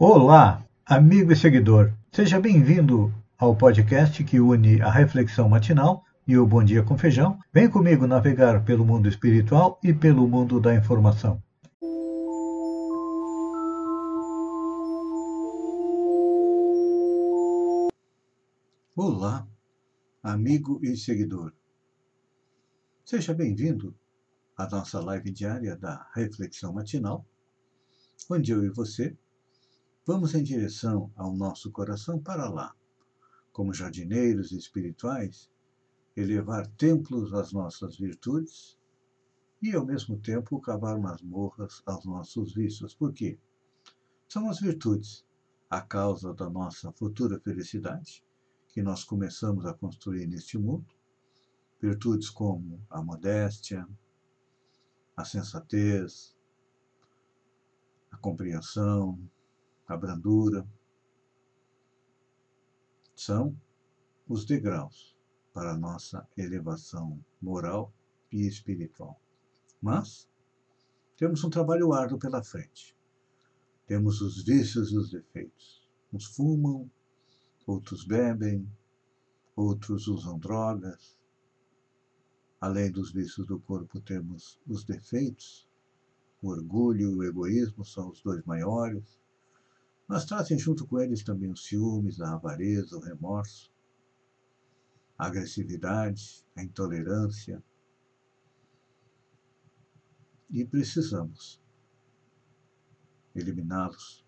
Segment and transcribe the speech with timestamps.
[0.00, 1.92] Olá, amigo e seguidor.
[2.12, 7.36] Seja bem-vindo ao podcast que une a reflexão matinal e o Bom Dia com Feijão.
[7.52, 11.42] Vem comigo navegar pelo mundo espiritual e pelo mundo da informação.
[18.94, 19.48] Olá,
[20.22, 21.52] amigo e seguidor.
[23.04, 23.92] Seja bem-vindo
[24.56, 27.26] à nossa live diária da Reflexão Matinal,
[28.30, 29.18] onde eu e você
[30.08, 32.74] vamos em direção ao nosso coração para lá,
[33.52, 35.50] como jardineiros espirituais,
[36.16, 38.78] elevar templos às nossas virtudes
[39.60, 42.94] e, ao mesmo tempo, cavar masmorras aos nossos vícios.
[42.94, 43.38] Por quê?
[44.26, 45.26] São as virtudes
[45.68, 48.24] a causa da nossa futura felicidade
[48.68, 50.86] que nós começamos a construir neste mundo.
[51.82, 53.86] Virtudes como a modéstia,
[55.14, 56.34] a sensatez,
[58.10, 59.18] a compreensão,
[59.88, 60.68] a brandura,
[63.14, 63.58] são
[64.28, 65.16] os degraus
[65.52, 67.92] para a nossa elevação moral
[68.30, 69.20] e espiritual.
[69.80, 70.28] Mas
[71.16, 72.96] temos um trabalho árduo pela frente.
[73.86, 75.88] Temos os vícios e os defeitos.
[76.12, 76.90] Uns fumam,
[77.66, 78.70] outros bebem,
[79.56, 81.18] outros usam drogas.
[82.60, 85.66] Além dos vícios do corpo, temos os defeitos.
[86.42, 89.18] O orgulho e o egoísmo são os dois maiores.
[90.08, 93.70] Mas trazem junto com eles também os ciúmes, a avareza, o remorso,
[95.18, 97.62] a agressividade, a intolerância.
[100.48, 101.62] E precisamos
[103.34, 104.24] eliminá-los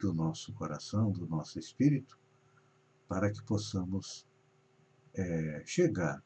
[0.00, 2.18] do nosso coração, do nosso espírito,
[3.06, 4.26] para que possamos
[5.14, 6.20] é, chegar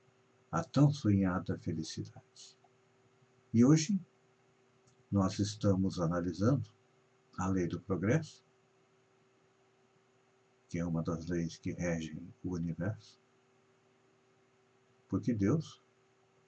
[0.51, 2.57] à tão sonhada felicidade.
[3.53, 4.01] E hoje
[5.13, 6.71] nós estamos analisando
[7.39, 8.46] a lei do progresso,
[10.69, 13.21] que é uma das leis que regem o universo,
[15.09, 15.83] porque Deus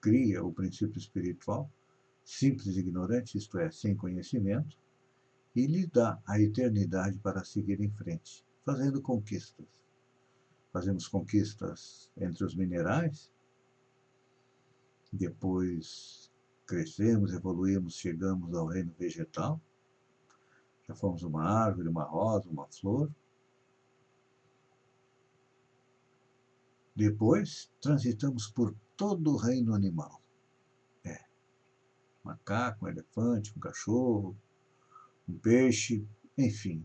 [0.01, 1.71] cria o princípio espiritual
[2.29, 4.77] simples e ignorante, isto é, sem conhecimento,
[5.57, 9.67] e lhe dá a eternidade para seguir em frente, fazendo conquistas.
[10.71, 13.33] Fazemos conquistas entre os minerais,
[15.11, 16.31] depois
[16.67, 19.59] crescemos, evoluímos, chegamos ao reino vegetal,
[20.87, 23.11] já fomos uma árvore, uma rosa, uma flor.
[26.99, 30.21] Depois transitamos por todo o reino animal.
[31.05, 31.21] É.
[32.25, 34.37] Macaco, um elefante, um cachorro,
[35.29, 36.05] um peixe,
[36.37, 36.83] enfim.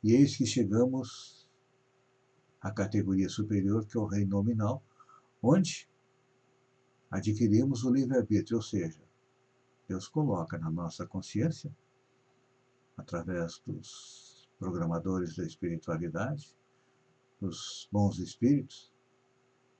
[0.00, 1.50] E eis que chegamos
[2.60, 4.80] a categoria superior, que é o reino nominal,
[5.42, 5.90] onde
[7.10, 9.02] adquirimos o livre-arbítrio, ou seja,
[9.88, 11.76] Deus coloca na nossa consciência,
[12.96, 16.56] através dos programadores da espiritualidade,
[17.40, 18.91] dos bons espíritos,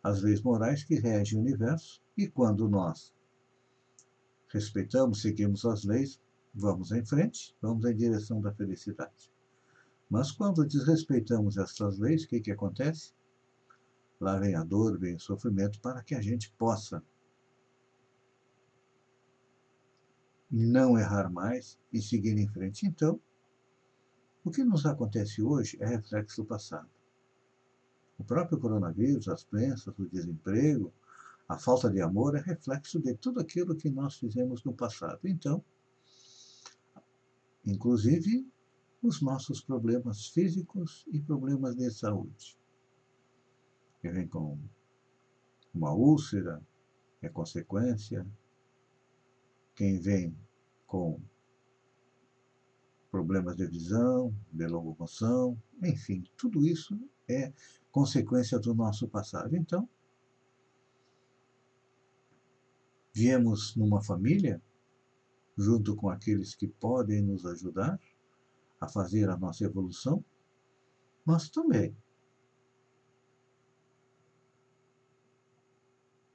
[0.03, 3.15] as leis morais que regem o universo, e quando nós
[4.49, 6.21] respeitamos, seguimos as leis,
[6.55, 9.33] vamos em frente, vamos em direção da felicidade.
[10.11, 13.15] Mas quando desrespeitamos essas leis, o que, que acontece?
[14.21, 17.03] Lá vem a dor, vem o sofrimento, para que a gente possa
[20.51, 22.87] não errar mais e seguir em frente.
[22.87, 23.19] Então,
[24.45, 26.91] o que nos acontece hoje é reflexo do passado.
[28.23, 30.95] O próprio coronavírus, as doenças, o desemprego,
[31.49, 35.19] a falta de amor é reflexo de tudo aquilo que nós fizemos no passado.
[35.25, 35.61] Então,
[37.67, 38.49] inclusive
[39.03, 42.57] os nossos problemas físicos e problemas de saúde.
[44.01, 44.57] Quem vem com
[45.75, 46.63] uma úlcera
[47.23, 48.25] é consequência.
[49.75, 50.39] Quem vem
[50.87, 51.21] com
[53.11, 56.97] problemas de visão, de locomoção, enfim, tudo isso
[57.29, 57.53] é
[57.93, 59.55] consequência do nosso passado.
[59.55, 59.89] Então,
[63.15, 64.61] viemos numa família,
[65.57, 68.01] junto com aqueles que podem nos ajudar,
[68.81, 70.25] a fazer a nossa evolução,
[71.25, 71.97] mas também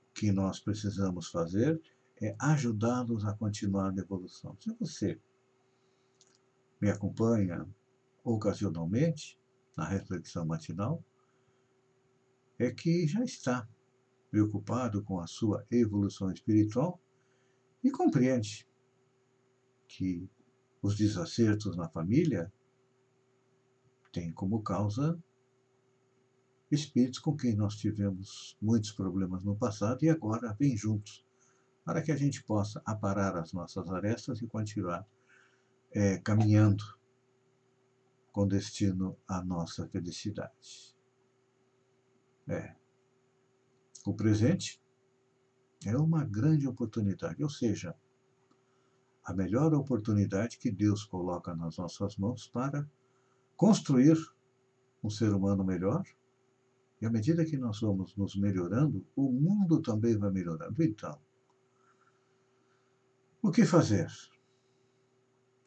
[0.10, 1.82] o que nós precisamos fazer
[2.22, 4.56] é ajudá-los a continuar na evolução.
[4.62, 5.20] Se você
[6.80, 7.68] me acompanha
[8.24, 9.38] ocasionalmente
[9.76, 11.04] na reflexão matinal,
[12.60, 13.68] é que já está
[14.30, 17.00] preocupado com a sua evolução espiritual
[17.84, 18.68] e compreende
[19.88, 20.30] que
[20.82, 22.52] os desacertos na família
[24.12, 25.22] têm como causa
[26.70, 31.26] espíritos com quem nós tivemos muitos problemas no passado e agora vêm juntos,
[31.86, 35.08] para que a gente possa aparar as nossas arestas e continuar
[35.94, 36.84] é, caminhando
[38.32, 40.97] com destino à nossa felicidade.
[42.48, 42.76] É.
[44.06, 44.82] O presente
[45.86, 47.96] é uma grande oportunidade, ou seja,
[49.24, 52.90] a melhor oportunidade que Deus coloca nas nossas mãos para
[53.58, 54.18] construir
[55.04, 56.04] um ser humano melhor.
[57.02, 60.82] E à medida que nós vamos nos melhorando, o mundo também vai melhorando.
[60.82, 61.20] Então,
[63.42, 64.08] o que fazer?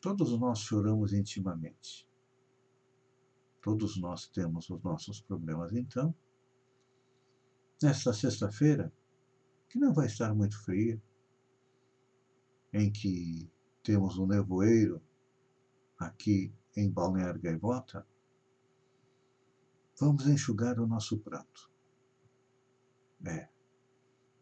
[0.01, 2.09] Todos nós choramos intimamente.
[3.63, 5.73] Todos nós temos os nossos problemas.
[5.73, 6.15] Então,
[7.83, 8.93] nesta sexta-feira,
[9.69, 11.01] que não vai estar muito fria,
[12.73, 13.51] em que
[13.83, 15.03] temos um nevoeiro
[15.99, 18.07] aqui em Balneário Gaivota,
[19.99, 21.71] vamos enxugar o nosso prato.
[23.27, 23.49] É,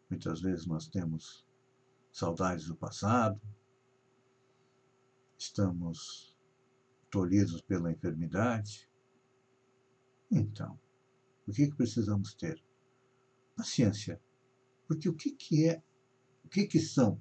[0.09, 1.45] muitas vezes nós temos
[2.11, 3.41] saudades do passado,
[5.37, 6.37] estamos
[7.09, 8.89] tolhidos pela enfermidade.
[10.31, 10.79] Então,
[11.47, 12.63] o que, que precisamos ter?
[13.59, 14.21] Paciência.
[14.87, 15.83] Porque o que, que é,
[16.45, 17.19] o que, que são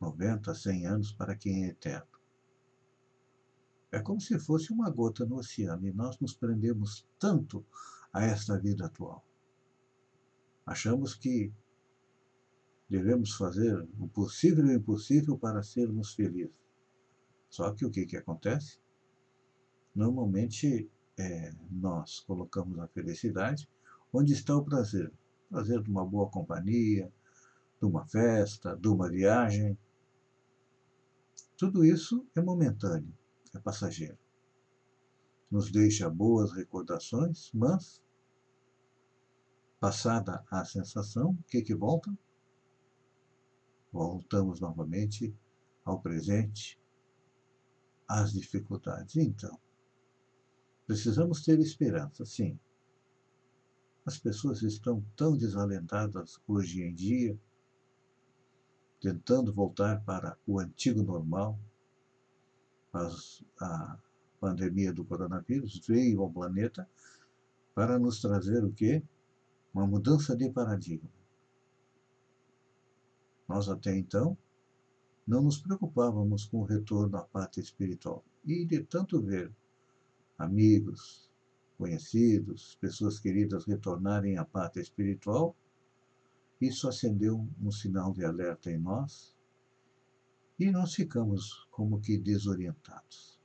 [0.00, 2.08] 90, 100 anos para quem é eterno.
[3.92, 7.62] É como se fosse uma gota no oceano e nós nos prendemos tanto
[8.10, 9.22] a esta vida atual.
[10.64, 11.52] Achamos que
[12.88, 16.58] devemos fazer o possível e o impossível para sermos felizes.
[17.50, 18.78] Só que o que, que acontece?
[19.94, 23.68] Normalmente é, nós colocamos a felicidade
[24.12, 25.12] onde está o prazer.
[25.48, 27.10] Prazer de uma boa companhia,
[27.80, 29.78] de uma festa, de uma viagem.
[31.56, 33.16] Tudo isso é momentâneo,
[33.54, 34.18] é passageiro.
[35.50, 38.02] Nos deixa boas recordações, mas,
[39.80, 42.12] passada a sensação, o que, que volta?
[43.90, 45.34] Voltamos novamente
[45.82, 46.78] ao presente,
[48.06, 49.16] às dificuldades.
[49.16, 49.58] Então,
[50.86, 52.60] precisamos ter esperança, sim.
[54.08, 57.38] As pessoas estão tão desalentadas hoje em dia,
[59.02, 61.60] tentando voltar para o antigo normal.
[62.90, 63.98] Mas a
[64.40, 66.88] pandemia do coronavírus veio ao planeta
[67.74, 69.02] para nos trazer o quê?
[69.74, 71.10] Uma mudança de paradigma.
[73.46, 74.38] Nós até então
[75.26, 78.24] não nos preocupávamos com o retorno à pátria espiritual.
[78.42, 79.54] E de tanto ver
[80.38, 81.27] amigos,
[81.78, 85.56] conhecidos, pessoas queridas retornarem à pátria espiritual,
[86.60, 89.36] isso acendeu um sinal de alerta em nós
[90.58, 93.38] e nós ficamos como que desorientados.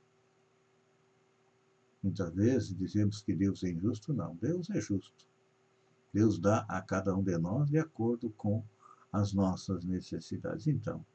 [2.02, 4.12] Muitas vezes dizemos que Deus é injusto.
[4.12, 5.26] Não, Deus é justo.
[6.12, 8.62] Deus dá a cada um de nós de acordo com
[9.12, 10.66] as nossas necessidades.
[10.66, 11.06] Então,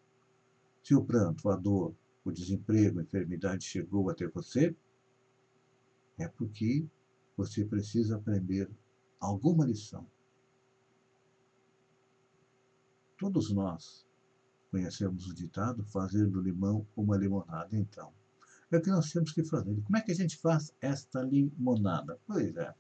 [0.82, 1.94] se o pranto, a dor,
[2.24, 4.76] o desemprego, a enfermidade chegou até você,
[6.18, 6.88] é porque
[7.40, 8.70] você precisa aprender
[9.20, 10.06] alguma lição
[13.20, 14.08] Todos nós
[14.72, 17.76] conhecemos o ditado fazer do limão uma limonada.
[17.76, 18.14] Então,
[18.72, 19.76] é o que nós temos que fazer.
[19.82, 22.18] Como é que a gente faz esta limonada?
[22.26, 22.74] Pois é,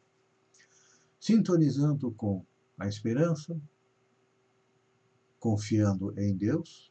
[1.20, 2.46] sintonizando com
[2.78, 3.60] a esperança,
[5.40, 6.90] confiando em Deus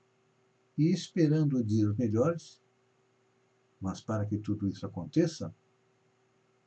[0.76, 2.60] e esperando dias melhores.
[3.80, 5.54] Mas para que tudo isso aconteça,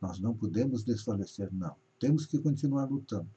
[0.01, 1.75] nós não podemos desfalecer, não.
[2.00, 3.29] Temos que continuar lutando.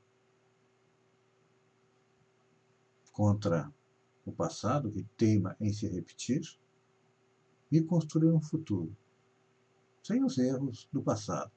[3.15, 3.73] contra
[4.27, 6.43] o passado, que teima em se repetir,
[7.71, 8.95] e construir um futuro,
[10.03, 11.53] sem os erros do passado,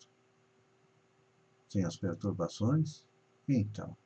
[1.68, 3.06] sem as perturbações.
[3.48, 3.98] Então,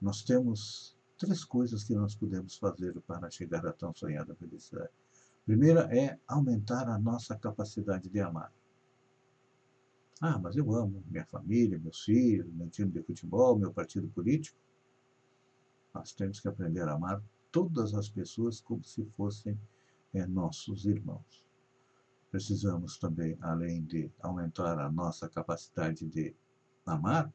[0.00, 4.92] nós temos três coisas que nós podemos fazer para chegar à tão sonhada felicidade.
[5.44, 8.52] Primeira é aumentar a nossa capacidade de amar.
[10.20, 14.58] Ah, mas eu amo minha família, meus filhos, meu time de futebol, meu partido político.
[15.94, 17.22] Nós temos que aprender a amar
[17.52, 19.58] todas as pessoas como se fossem
[20.12, 21.46] é, nossos irmãos.
[22.30, 26.34] Precisamos também, além de aumentar a nossa capacidade de
[26.84, 27.32] amar,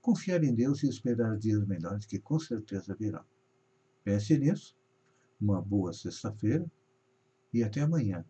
[0.00, 3.24] confiar em Deus e esperar dias melhores que com certeza virão.
[4.04, 4.76] Pense nisso.
[5.40, 6.70] Uma boa sexta-feira
[7.52, 8.24] e até amanhã,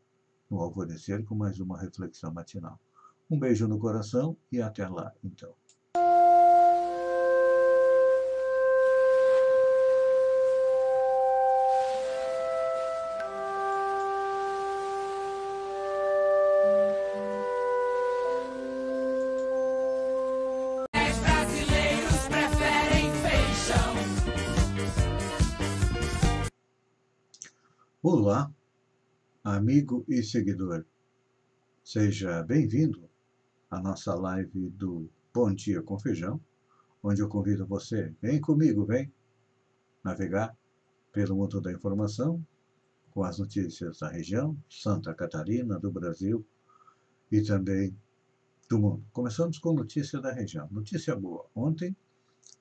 [0.48, 2.78] no alvorecer, com mais uma reflexão matinal.
[3.34, 5.52] Um beijo no coração e até lá, então.
[28.00, 28.54] Olá,
[29.42, 30.84] amigo e seguidor.
[31.82, 33.13] Seja bem-vindo
[33.74, 36.40] à nossa live do Bom Dia com Feijão,
[37.02, 39.12] onde eu convido você, vem comigo, vem
[40.02, 40.56] navegar
[41.12, 42.44] pelo mundo da informação
[43.10, 46.46] com as notícias da região, Santa Catarina, do Brasil
[47.30, 47.96] e também
[48.68, 49.04] do mundo.
[49.12, 50.68] Começamos com notícia da região.
[50.70, 51.46] Notícia boa.
[51.54, 51.96] Ontem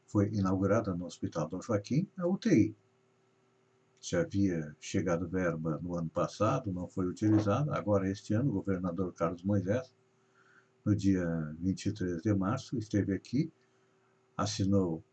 [0.07, 2.75] foi inaugurada no Hospital Dom Joaquim a UTI,
[4.01, 7.73] já havia chegado verba no ano passado, não foi utilizada.
[7.73, 9.93] Agora, este ano, o governador Carlos Moisés,
[10.85, 11.25] no dia
[11.59, 13.51] 23 de março, esteve aqui,
[14.37, 15.03] assinou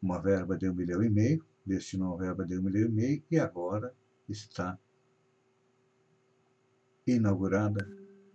[0.00, 3.22] uma verba de um milhão e meio, destinou uma verba de um milhão e meio
[3.30, 3.94] e agora
[4.28, 4.78] está
[7.06, 7.86] inaugurada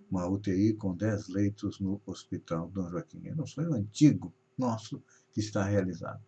[0.10, 3.28] uma UTI com 10 leitos no Hospital Dom Joaquim.
[3.28, 5.04] É um sonho antigo nosso
[5.34, 6.24] que está realizado.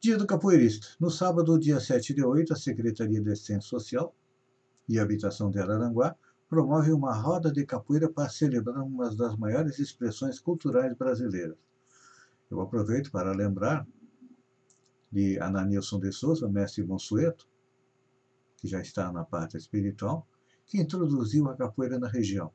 [0.00, 0.88] Dia do Capoeirista.
[1.00, 4.14] No sábado, dia 7 de 8, a Secretaria de Assistência Social
[4.88, 6.16] e Habitação de Araranguá
[6.48, 11.56] promove uma roda de capoeira para celebrar uma das maiores expressões culturais brasileiras.
[12.50, 13.86] Eu aproveito para lembrar
[15.10, 17.48] de Ananilson de Souza, mestre Monsueto,
[18.56, 20.26] que já está na parte espiritual,
[20.64, 22.52] que introduziu a capoeira na região.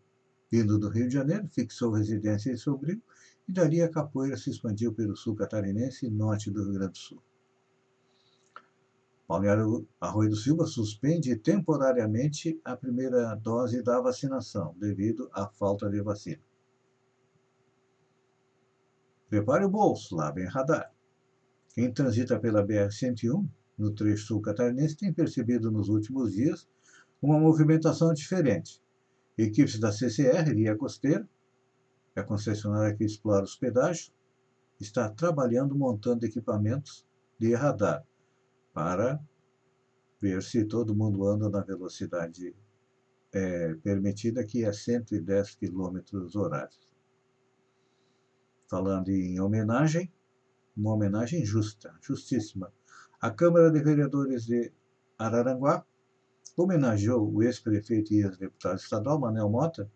[0.49, 3.01] Vindo do Rio de Janeiro, fixou residência em Sobril
[3.47, 6.97] e dali a capoeira se expandiu pelo sul catarinense e norte do Rio Grande do
[6.97, 7.23] Sul.
[9.31, 16.01] Balneário Arroio do Silva suspende temporariamente a primeira dose da vacinação, devido à falta de
[16.01, 16.41] vacina.
[19.29, 20.93] Prepare o bolso, lá vem radar.
[21.73, 23.47] Quem transita pela BR-101,
[23.77, 26.67] no trecho sul catarinense, tem percebido nos últimos dias
[27.21, 28.83] uma movimentação diferente.
[29.37, 31.25] Equipes da CCR, Via Costeira,
[32.17, 34.13] a concessionária que explora os pedágios,
[34.77, 37.07] está trabalhando montando equipamentos
[37.39, 38.05] de radar
[38.73, 39.19] para
[40.21, 42.55] ver se todo mundo anda na velocidade
[43.33, 45.99] é, permitida, que é 110 km
[46.35, 46.89] horários.
[48.69, 50.11] Falando em homenagem,
[50.75, 52.71] uma homenagem justa, justíssima.
[53.19, 54.71] A Câmara de Vereadores de
[55.17, 55.85] Araranguá
[56.55, 59.91] homenageou o ex-prefeito e ex-deputado estadual, Manel Mota,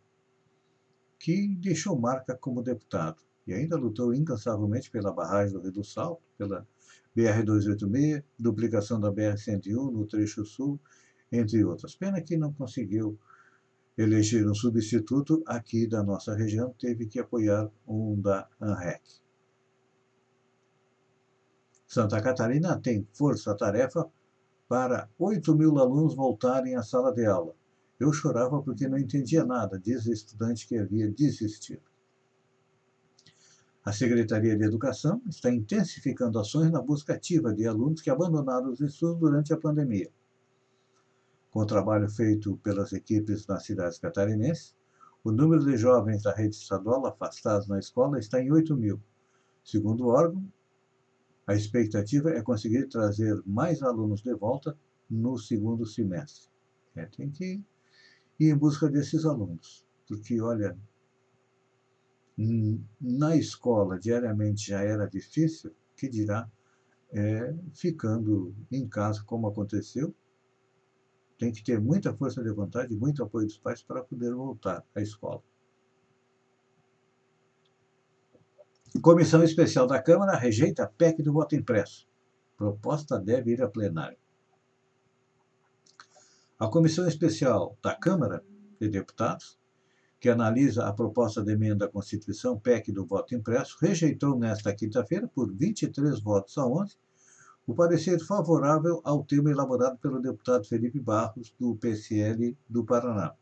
[1.19, 6.23] que deixou marca como deputado e ainda lutou incansavelmente pela barragem do Rio do Salto,
[6.37, 6.67] pela
[7.15, 10.79] BR-286, duplicação da BR-101 no trecho sul,
[11.31, 11.95] entre outras.
[11.95, 13.17] Pena que não conseguiu
[13.97, 19.01] eleger um substituto aqui da nossa região, teve que apoiar um da ANREC.
[21.87, 24.09] Santa Catarina tem força-tarefa
[24.67, 27.55] para 8 mil alunos voltarem à sala de aula.
[27.97, 31.94] Eu chorava porque não entendia nada, diz o estudante que havia desistido.
[33.85, 38.81] A Secretaria de Educação está intensificando ações na busca ativa de alunos que abandonaram os
[38.81, 40.11] estudos durante a pandemia.
[41.51, 44.75] Com o trabalho feito pelas equipes nas cidades catarinenses,
[45.23, 48.99] o número de jovens da rede estadual afastados na escola está em 8 mil.
[49.63, 50.51] Segundo o órgão,
[51.45, 54.75] a expectativa é conseguir trazer mais alunos de volta
[55.07, 56.49] no segundo semestre.
[56.95, 57.63] É, tem que
[58.39, 60.75] ir em busca desses alunos, porque, olha,
[62.37, 66.49] na escola diariamente já era difícil, que dirá
[67.11, 70.13] é, ficando em casa, como aconteceu.
[71.37, 74.83] Tem que ter muita força de vontade e muito apoio dos pais para poder voltar
[74.93, 75.43] à escola.
[79.01, 82.07] Comissão Especial da Câmara rejeita a PEC do voto impresso.
[82.57, 84.17] Proposta deve ir a plenário.
[86.57, 88.43] A Comissão Especial da Câmara
[88.79, 89.59] de Deputados
[90.19, 95.27] que analisa a proposta de emenda à Constituição PEC do voto impresso, rejeitou nesta quinta-feira,
[95.27, 96.97] por 23 votos a 11,
[97.67, 103.33] o parecer favorável ao tema elaborado pelo deputado Felipe Barros, do PCL do Paraná.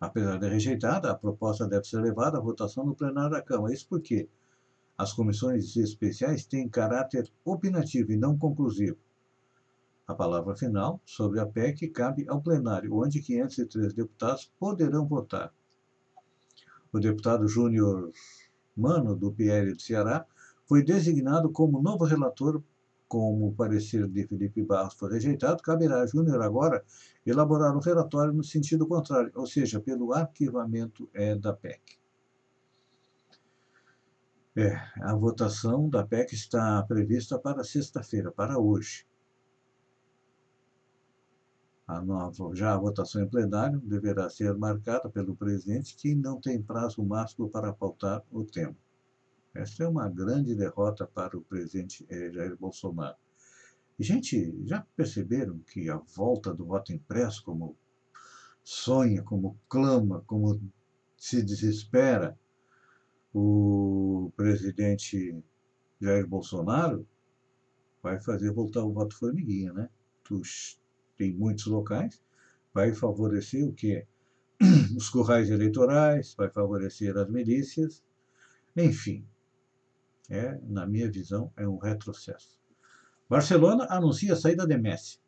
[0.00, 3.72] Apesar de rejeitada, a proposta deve ser levada à votação no plenário da Câmara.
[3.72, 4.28] Isso porque
[4.98, 8.98] as comissões especiais têm caráter opinativo e não conclusivo.
[10.12, 15.50] A palavra final sobre a PEC cabe ao plenário, onde 503 deputados poderão votar.
[16.92, 18.12] O deputado Júnior
[18.76, 20.26] Mano, do PL do Ceará,
[20.66, 22.62] foi designado como novo relator,
[23.08, 26.84] como o parecer de Felipe Barros foi rejeitado, caberá a Júnior agora
[27.24, 31.80] elaborar um relatório no sentido contrário, ou seja, pelo arquivamento é, da PEC.
[34.54, 39.06] É, a votação da PEC está prevista para sexta-feira, para hoje.
[41.92, 46.62] A nova, já a votação em plenário deverá ser marcada pelo presidente, que não tem
[46.62, 48.74] prazo máximo para pautar o tema.
[49.54, 53.16] Esta é uma grande derrota para o presidente eh, Jair Bolsonaro.
[53.98, 57.76] Gente, já perceberam que a volta do voto impresso como
[58.64, 60.58] sonha, como clama, como
[61.18, 62.38] se desespera
[63.34, 65.44] o presidente
[66.00, 67.06] Jair Bolsonaro,
[68.02, 69.90] vai fazer voltar o voto formiguinha, né?
[71.22, 72.20] Tem muitos locais,
[72.74, 74.04] vai favorecer o quê?
[74.96, 78.02] Os currais eleitorais, vai favorecer as milícias,
[78.76, 79.24] enfim,
[80.28, 82.58] é, na minha visão, é um retrocesso.
[83.30, 85.20] Barcelona anuncia a saída de Messi.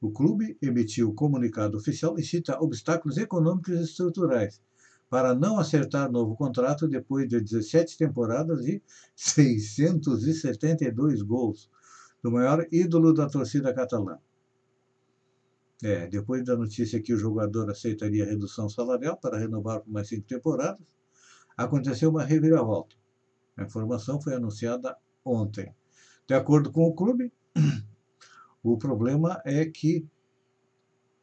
[0.00, 4.62] O clube emitiu comunicado oficial e cita obstáculos econômicos e estruturais
[5.10, 8.80] para não acertar novo contrato depois de 17 temporadas e
[9.16, 11.68] 672 gols
[12.22, 14.16] do maior ídolo da torcida catalã.
[15.82, 20.26] É, depois da notícia que o jogador aceitaria redução salarial para renovar por mais cinco
[20.26, 20.84] temporadas,
[21.56, 22.96] aconteceu uma reviravolta.
[23.56, 25.74] A informação foi anunciada ontem.
[26.26, 27.32] De acordo com o clube,
[28.62, 30.06] o problema é que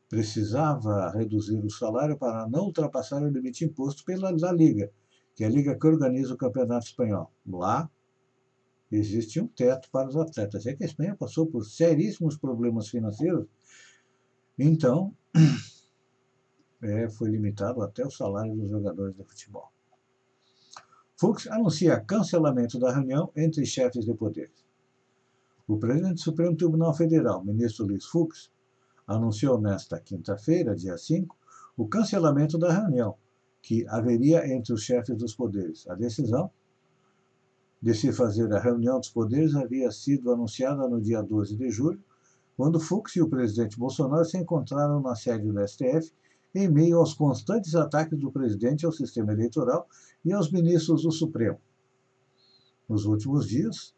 [0.10, 4.92] precisava reduzir o salário para não ultrapassar o limite imposto pela La Liga,
[5.36, 7.32] que é a liga que organiza o Campeonato Espanhol.
[7.46, 7.90] Lá
[8.92, 10.66] existe um teto para os atletas.
[10.66, 13.46] É que a Espanha passou por seríssimos problemas financeiros,
[14.58, 15.14] então
[16.82, 19.72] é, foi limitado até o salário dos jogadores de futebol.
[21.18, 24.66] Fux anuncia cancelamento da reunião entre chefes de poderes.
[25.68, 28.52] O presidente do Supremo Tribunal Federal, ministro Luiz Fux,
[29.08, 31.36] anunciou nesta quinta-feira, dia 5,
[31.78, 33.18] o cancelamento da reunião
[33.62, 35.88] que haveria entre os chefes dos poderes.
[35.88, 36.52] A decisão
[37.82, 42.04] de se fazer a reunião dos poderes havia sido anunciada no dia 12 de julho,
[42.56, 46.12] quando Fux e o presidente Bolsonaro se encontraram na sede do STF
[46.54, 49.88] em meio aos constantes ataques do presidente ao sistema eleitoral
[50.24, 51.60] e aos ministros do Supremo.
[52.88, 53.94] Nos últimos dias,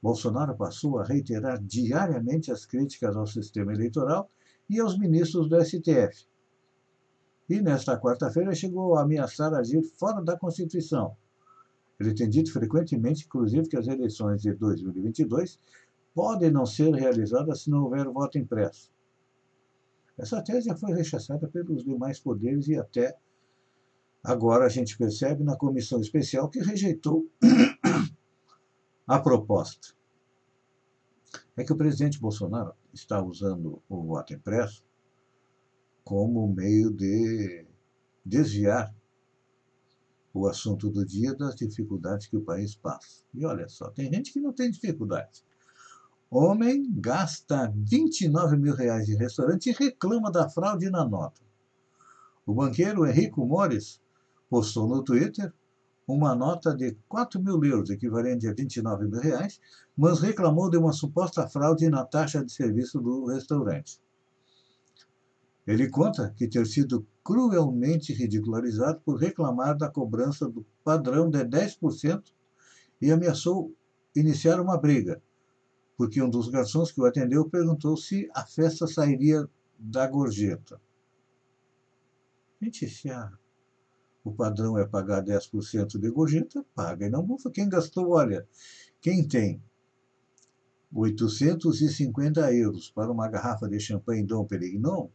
[0.00, 4.30] Bolsonaro passou a reiterar diariamente as críticas ao sistema eleitoral
[4.70, 6.26] e aos ministros do STF.
[7.48, 11.16] E nesta quarta-feira chegou a ameaçar agir fora da Constituição.
[11.98, 15.58] Ele tem dito frequentemente, inclusive, que as eleições de 2022
[16.16, 18.90] podem não ser realizadas se não houver voto impresso.
[20.16, 23.14] Essa tese já foi rechaçada pelos demais poderes e até
[24.24, 27.28] agora a gente percebe na comissão especial que rejeitou
[29.06, 29.94] a proposta
[31.54, 34.82] é que o presidente Bolsonaro está usando o voto impresso
[36.02, 37.66] como meio de
[38.24, 38.94] desviar
[40.32, 43.22] o assunto do dia das dificuldades que o país passa.
[43.34, 45.44] E olha só, tem gente que não tem dificuldade.
[46.30, 51.40] Homem gasta 29 mil reais em restaurante e reclama da fraude na nota.
[52.44, 54.00] O banqueiro Henrico Mores
[54.50, 55.52] postou no Twitter
[56.06, 59.60] uma nota de 4 mil euros, equivalente a 29 mil reais,
[59.96, 64.00] mas reclamou de uma suposta fraude na taxa de serviço do restaurante.
[65.66, 72.22] Ele conta que ter sido cruelmente ridicularizado por reclamar da cobrança do padrão de 10%
[73.00, 73.72] e ameaçou
[74.14, 75.20] iniciar uma briga,
[75.96, 80.80] porque um dos garçons que o atendeu perguntou se a festa sairia da gorjeta.
[82.60, 83.32] Gente, se a
[84.24, 87.48] o padrão é pagar 10% de gorjeta, paga e não bufa.
[87.48, 88.44] Quem gastou, olha,
[89.00, 89.62] quem tem
[90.92, 95.08] 850 euros para uma garrafa de champanhe Dom Perignon,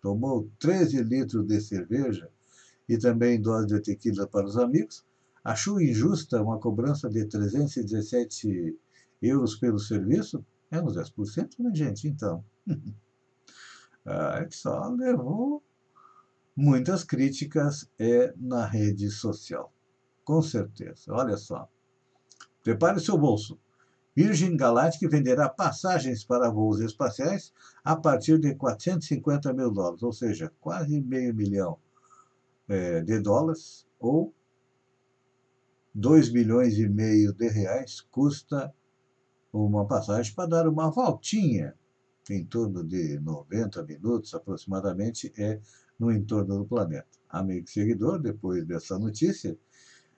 [0.00, 2.30] tomou 13 litros de cerveja
[2.88, 5.04] e também dose de tequila para os amigos,
[5.44, 8.85] achou injusta uma cobrança de 317 euros
[9.20, 10.44] pelo serviço?
[10.70, 12.08] É uns 10%, né, gente?
[12.08, 12.44] Então.
[14.04, 15.62] ah, só levou
[16.56, 19.72] muitas críticas é na rede social.
[20.24, 21.12] Com certeza.
[21.12, 21.68] Olha só.
[22.62, 23.58] Prepare seu bolso.
[24.16, 27.52] Virgin Galactic venderá passagens para voos espaciais
[27.84, 31.78] a partir de 450 mil dólares, ou seja, quase meio milhão
[32.66, 34.34] é, de dólares, ou
[35.94, 38.74] 2 milhões e meio de reais custa
[39.64, 41.74] uma passagem para dar uma voltinha
[42.30, 45.60] em torno de 90 minutos aproximadamente, é
[45.98, 47.06] no entorno do planeta.
[47.28, 49.56] Amigo seguidor, depois dessa notícia,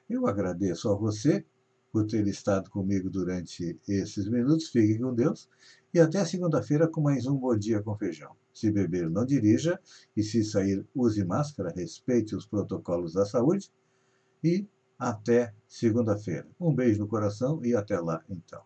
[0.09, 1.45] eu agradeço a você
[1.93, 4.69] por ter estado comigo durante esses minutos.
[4.69, 5.49] Fique com Deus
[5.93, 8.35] e até segunda-feira com mais um Bom Dia com Feijão.
[8.53, 9.81] Se beber, não dirija
[10.17, 13.71] e se sair, use máscara, respeite os protocolos da saúde
[14.43, 14.67] e
[14.99, 16.49] até segunda-feira.
[16.59, 18.63] Um beijo no coração e até lá então.